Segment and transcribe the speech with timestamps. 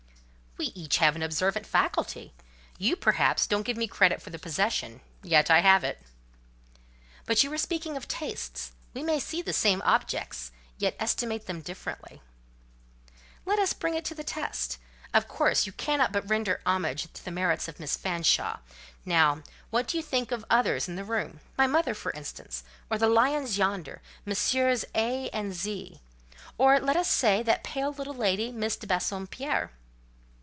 [0.57, 2.35] "We each have an observant faculty.
[2.77, 5.99] You, perhaps, don't give me credit for the possession; yet I have it."
[7.25, 11.61] "But you were speaking of tastes: we may see the same objects, yet estimate them
[11.61, 12.21] differently?"
[13.43, 14.77] "Let us bring it to the test.
[15.15, 18.59] Of course, you cannot but render homage to the merits of Miss Fanshawe:
[19.03, 19.41] now,
[19.71, 23.57] what do you think of others in the room?—my mother, for instance; or the lions
[23.57, 26.01] yonder, Messieurs A—— and Z——;
[26.59, 29.71] or, let us say, that pale little lady, Miss de Bassompierre?"